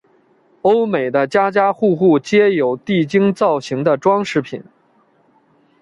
[0.63, 4.63] 欧美的家家户户皆有地精造型的装饰品。